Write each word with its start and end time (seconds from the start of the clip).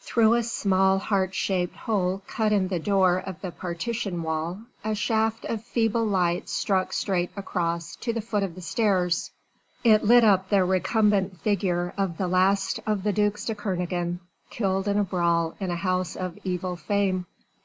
Through 0.00 0.34
a 0.34 0.42
small 0.42 0.98
heart 0.98 1.36
shaped 1.36 1.76
hole 1.76 2.20
cut 2.26 2.50
in 2.50 2.66
the 2.66 2.80
door 2.80 3.18
of 3.24 3.40
the 3.42 3.52
partition 3.52 4.24
wall, 4.24 4.58
a 4.82 4.92
shaft 4.92 5.44
of 5.44 5.62
feeble 5.62 6.04
light 6.04 6.48
struck 6.48 6.92
straight 6.92 7.30
across 7.36 7.94
to 8.00 8.12
the 8.12 8.20
foot 8.20 8.42
of 8.42 8.56
the 8.56 8.60
stairs: 8.60 9.30
it 9.84 10.02
lit 10.02 10.24
up 10.24 10.48
the 10.48 10.64
recumbent 10.64 11.40
figure 11.42 11.94
of 11.96 12.16
the 12.18 12.26
last 12.26 12.80
of 12.88 13.04
the 13.04 13.12
ducs 13.12 13.44
de 13.46 13.54
Kernogan, 13.54 14.18
killed 14.50 14.88
in 14.88 14.98
a 14.98 15.04
brawl 15.04 15.54
in 15.60 15.70
a 15.70 15.76
house 15.76 16.16
of 16.16 16.40
evil 16.42 16.74
fame. 16.74 17.26